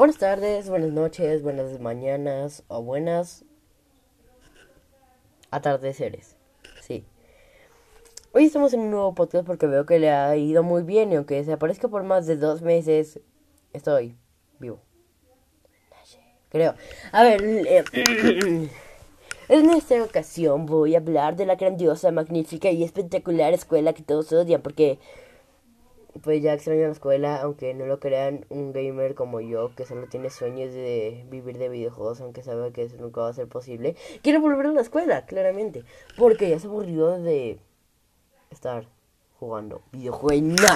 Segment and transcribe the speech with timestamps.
[0.00, 3.44] Buenas tardes, buenas noches, buenas mañanas o buenas
[5.50, 6.36] atardeceres.
[6.80, 7.04] Sí.
[8.32, 11.16] Hoy estamos en un nuevo podcast porque veo que le ha ido muy bien y
[11.16, 13.20] aunque desaparezca por más de dos meses,
[13.74, 14.16] estoy
[14.58, 14.80] vivo.
[16.48, 16.74] Creo.
[17.12, 17.42] A ver,
[19.50, 24.32] en esta ocasión voy a hablar de la grandiosa, magnífica y espectacular escuela que todos
[24.32, 24.98] odian porque
[26.22, 30.06] pues ya extraño la escuela, aunque no lo crean, un gamer como yo que solo
[30.08, 33.96] tiene sueños de vivir de videojuegos, aunque sabe que eso nunca va a ser posible,
[34.22, 35.84] quiere volver a la escuela, claramente,
[36.16, 37.58] porque ya se aburrió de
[38.50, 38.86] estar
[39.38, 40.68] jugando videojuegos.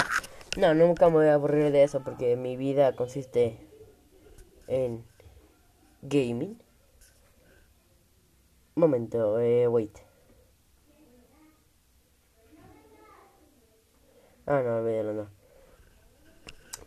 [0.57, 3.57] No, nunca me voy a aburrir de eso porque mi vida consiste
[4.67, 5.03] en
[6.01, 6.57] gaming.
[8.75, 10.04] Momento, eh, wait.
[14.47, 15.27] Ah, no, olvídalo, no.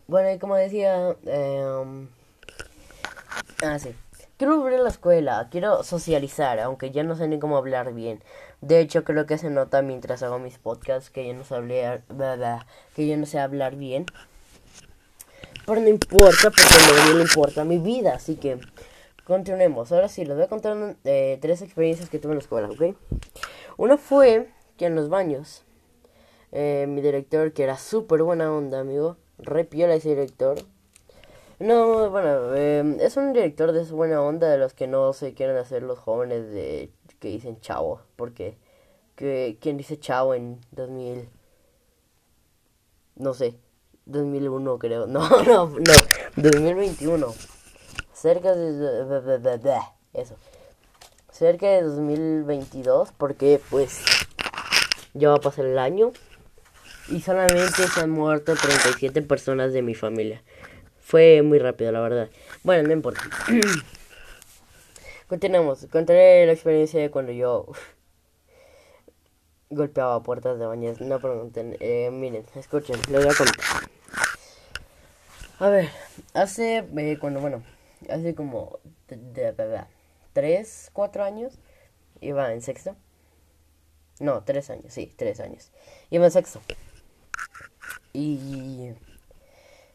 [0.06, 2.06] Bueno, y como decía, eh,
[3.62, 3.94] ah, sí.
[4.36, 8.22] Quiero volver a la escuela, quiero socializar, aunque ya no sé ni cómo hablar bien.
[8.60, 12.04] De hecho, creo que se nota mientras hago mis podcasts que yo no sé hablar,
[12.94, 14.06] que yo no sé hablar bien.
[15.66, 18.60] Pero no importa, porque no me importa mi vida, así que
[19.24, 19.90] continuemos.
[19.90, 22.96] Ahora sí, les voy a contar eh, tres experiencias que tuve en la escuela, ¿ok?
[23.76, 25.64] Una fue que en los baños
[26.52, 29.16] eh, mi director, que era súper buena onda, amigo.
[29.38, 30.58] Re piola ese director.
[31.58, 35.56] No, bueno, eh, es un director de buena onda de los que no se quieren
[35.56, 38.02] hacer los jóvenes de que dicen chavo.
[38.16, 38.56] Porque,
[39.16, 41.28] que, ¿quién dice chavo en 2000?
[43.16, 43.58] No sé,
[44.06, 45.06] 2001 creo.
[45.08, 45.92] No, no, no,
[46.36, 47.34] 2021.
[48.12, 49.80] Cerca de...
[50.14, 50.34] Eso.
[51.30, 54.02] Cerca de 2022 porque pues
[55.14, 56.12] ya va a pasar el año
[57.10, 60.42] y solamente se han muerto 37 personas de mi familia.
[61.00, 62.30] Fue muy rápido, la verdad.
[62.62, 63.22] Bueno, no importa.
[65.28, 65.86] Continuamos.
[65.90, 67.66] Contaré la experiencia de cuando yo
[69.70, 71.00] golpeaba puertas de baños.
[71.00, 71.76] No pregunten.
[71.80, 73.88] Eh, miren, escuchen, les voy a contar.
[75.60, 75.88] A ver,
[76.34, 77.62] hace eh, cuando, bueno,
[78.10, 79.84] hace como de, de,
[80.32, 81.58] 3, 4 años,
[82.20, 82.96] iba en sexto.
[84.20, 85.72] No, 3 años, sí, 3 años.
[86.10, 86.60] Iba en sexto.
[88.18, 88.94] Y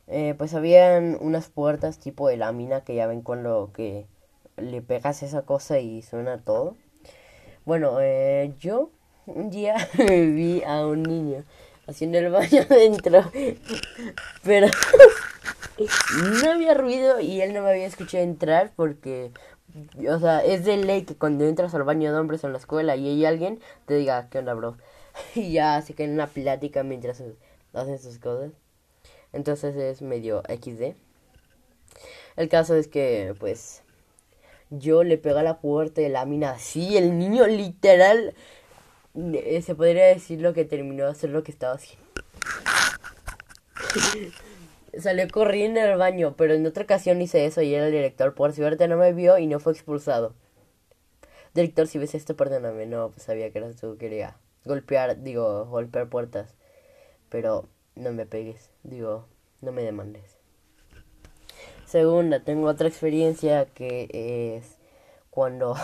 [0.08, 4.06] eh, pues habían unas puertas tipo de lámina que ya ven con lo que
[4.56, 6.78] le pegas esa cosa y suena todo.
[7.66, 8.92] Bueno, eh, yo
[9.26, 11.44] un día vi a un niño
[11.86, 13.30] haciendo el baño dentro,
[14.42, 14.68] pero
[16.42, 19.32] no había ruido y él no me había escuchado entrar porque,
[20.10, 22.96] o sea, es de ley que cuando entras al baño de hombres en la escuela
[22.96, 24.78] y hay alguien, te diga, ¿qué onda, bro?
[25.36, 27.22] Y ya se queda en una plática mientras
[27.74, 28.52] hacen sus cosas.
[29.32, 30.96] Entonces es medio XD.
[32.36, 33.84] El caso es que, pues,
[34.70, 38.34] yo le pegué a la puerta de la mina así, el niño literal,
[39.16, 42.04] eh, se podría decir lo que terminó de hacer lo que estaba haciendo.
[45.00, 48.36] Salió corriendo al baño, pero en otra ocasión hice eso y era el director.
[48.36, 50.34] Por suerte no me vio y no fue expulsado.
[51.54, 52.86] Director, si ves esto, perdóname.
[52.86, 56.56] No, pues sabía que eras tú, quería golpear, digo, golpear puertas.
[57.34, 59.26] Pero no me pegues, digo,
[59.60, 60.38] no me demandes.
[61.84, 64.78] Segunda, tengo otra experiencia que es
[65.32, 65.76] cuando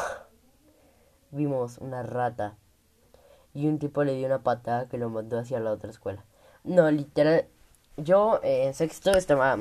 [1.32, 2.56] vimos una rata
[3.56, 6.24] y un tipo le dio una patada que lo mandó hacia la otra escuela.
[6.64, 7.48] No, literal,
[7.98, 9.58] yo en sexto estaba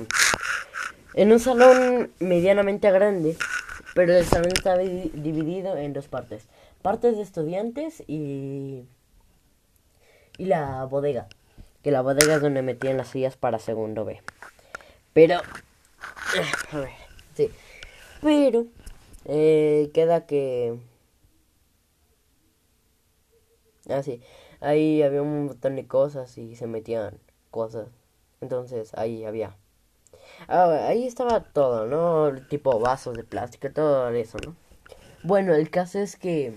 [1.14, 3.34] en un salón medianamente grande,
[3.94, 6.48] pero el salón estaba dividido en dos partes.
[6.82, 8.84] Partes de estudiantes y,
[10.36, 11.28] y la bodega
[11.82, 14.22] que la bodega es donde metían las sillas para segundo B.
[15.12, 15.40] Pero,
[16.72, 16.90] a ver,
[17.34, 17.50] sí.
[18.20, 18.66] Pero,
[19.24, 20.78] eh, queda que...
[23.88, 24.22] Ah, sí.
[24.60, 27.18] Ahí había un montón de cosas y se metían
[27.50, 27.88] cosas.
[28.40, 29.56] Entonces, ahí había...
[30.48, 32.40] Ah, ahí estaba todo, ¿no?
[32.48, 34.56] Tipo vasos de plástico, todo eso, ¿no?
[35.22, 36.56] Bueno, el caso es que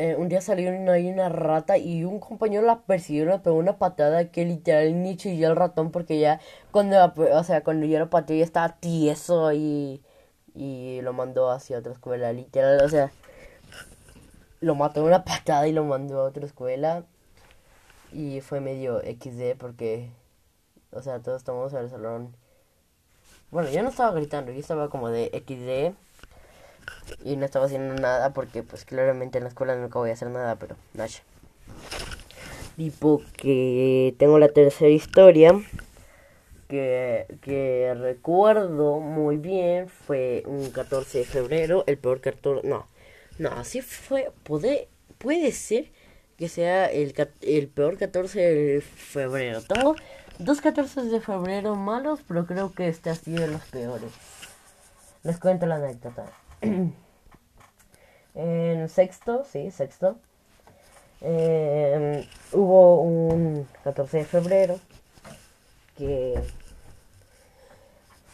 [0.00, 4.30] eh, un día salió una, rata y un compañero la persiguió le pegó una patada
[4.30, 6.40] que literal ni chilló el ratón porque ya
[6.70, 10.00] cuando, o sea, cuando yo lo pateé ya estaba tieso y,
[10.54, 13.10] y lo mandó hacia otra escuela, literal, o sea,
[14.60, 17.04] lo mató una patada y lo mandó a otra escuela
[18.12, 20.10] y fue medio XD porque,
[20.92, 22.36] o sea, todos estábamos en el salón.
[23.50, 25.96] Bueno, yo no estaba gritando, yo estaba como de XD
[27.24, 30.28] y no estaba haciendo nada porque pues claramente en la escuela nunca voy a hacer
[30.30, 31.08] nada, pero nada.
[32.76, 35.52] Tipo que tengo la tercera historia
[36.68, 42.86] que, que recuerdo muy bien fue un 14 de febrero, el peor 14, no,
[43.38, 44.88] no, así fue, puede,
[45.18, 45.86] puede ser
[46.36, 49.60] que sea el, el peor 14 de febrero.
[49.62, 49.96] Tengo
[50.38, 54.12] dos 14 de febrero malos, pero creo que este ha sido los peores.
[55.24, 56.26] Les cuento la anécdota.
[58.34, 60.18] en sexto, sí, sexto,
[61.20, 64.78] eh, hubo un 14 de febrero
[65.96, 66.40] que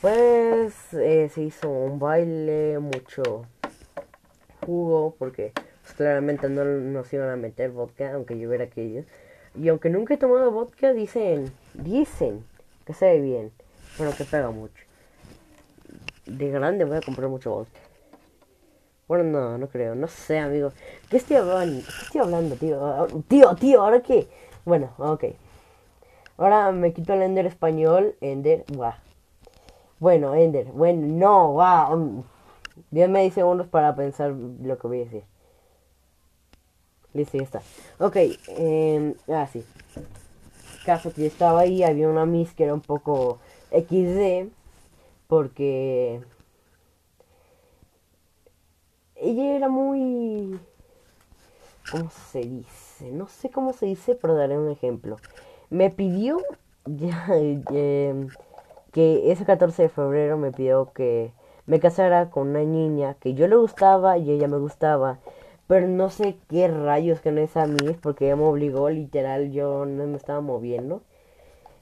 [0.00, 3.46] pues eh, se hizo un baile, mucho
[4.66, 9.04] jugo, porque pues, claramente no nos iban a meter vodka, aunque yo hubiera querido.
[9.54, 12.44] Y aunque nunca he tomado vodka, dicen, dicen
[12.84, 13.52] que sabe bien,
[13.96, 14.84] pero que pega mucho.
[16.26, 17.80] De grande voy a comprar mucho vodka.
[19.06, 20.72] Bueno, no, no creo, no sé, amigo.
[21.10, 21.84] ¿Qué estoy hablando?
[21.84, 23.06] ¿Qué estoy hablando, tío?
[23.28, 24.28] Tío, tío, ¿ahora qué?
[24.64, 25.24] Bueno, ok.
[26.38, 28.16] Ahora me quito el Ender español.
[28.20, 28.98] Ender, va.
[30.00, 31.90] Bueno, Ender, bueno, no, va.
[32.90, 35.24] Díganme 10 segundos para pensar lo que voy a decir.
[37.12, 37.62] Listo, ya está.
[37.98, 39.64] Ok, eh, ah, sí.
[40.84, 43.38] Caso que estaba ahí, había una Miss que era un poco
[43.70, 44.48] XD.
[45.28, 46.20] Porque
[49.24, 50.58] ella era muy...
[51.90, 53.10] ¿Cómo se dice?
[53.10, 55.16] No sé cómo se dice, pero daré un ejemplo.
[55.70, 56.40] Me pidió
[56.86, 57.26] ya,
[58.92, 61.32] que ese 14 de febrero me pidió que
[61.66, 65.18] me casara con una niña que yo le gustaba y ella me gustaba.
[65.66, 69.50] Pero no sé qué rayos que no es a mí, porque ella me obligó, literal,
[69.50, 71.00] yo no me estaba moviendo.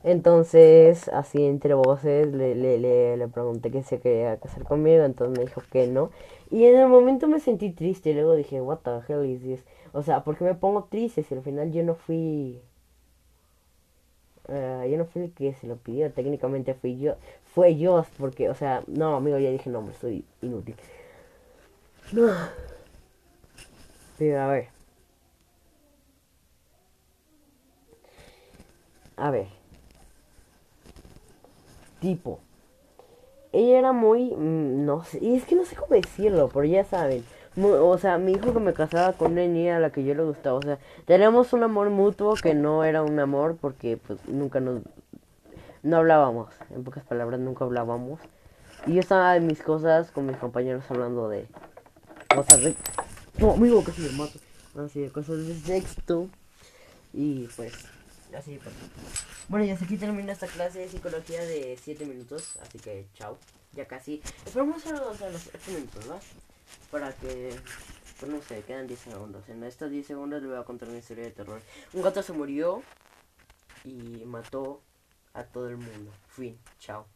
[0.05, 5.39] Entonces, así entre voces, le, le, le, le pregunté que se quería casar conmigo, entonces
[5.39, 6.11] me dijo que no.
[6.51, 9.65] Y en el momento me sentí triste, y luego dije, what the hell is this?
[9.93, 12.61] O sea, ¿por qué me pongo triste si al final yo no fui...
[14.49, 17.15] Uh, yo no fui el que se lo pidió, técnicamente fui yo,
[17.55, 20.75] fue yo, porque, o sea, no, amigo, ya dije, no, me soy inútil.
[22.13, 22.29] No.
[24.19, 24.69] Pero, a ver.
[29.17, 29.62] A ver
[32.03, 32.41] tipo.
[33.53, 36.85] Ella era muy, mm, no sé, y es que no sé cómo decirlo, pero ya
[36.85, 37.25] saben.
[37.57, 40.23] o sea, mi hijo que me casaba con una niña a la que yo le
[40.23, 40.59] gustaba.
[40.59, 44.83] O sea, tenemos un amor mutuo que no era un amor porque pues nunca nos...
[45.83, 48.21] No hablábamos, en pocas palabras nunca hablábamos.
[48.87, 51.47] Y yo estaba en mis cosas con mis compañeros hablando de
[52.35, 52.75] cosas de...
[53.39, 54.39] No, amigo, casi me mato.
[54.79, 56.29] Así de cosas de sexto.
[57.13, 57.75] Y pues,
[58.37, 58.75] así pues.
[59.49, 63.39] Bueno, y hasta aquí termina esta clase de psicología de 7 minutos, así que chao,
[63.73, 64.23] ya casi.
[64.45, 66.19] Esperamos a los, a los 8 minutos, ¿no?
[66.91, 67.55] Para que,
[68.21, 69.49] pues no sé, quedan 10 segundos.
[69.49, 71.61] En estos 10 segundos le voy a contar una historia de terror.
[71.93, 72.83] Un gato se murió
[73.85, 74.83] y mató
[75.35, 76.13] a todo el mundo.
[76.29, 77.07] Fin, chao.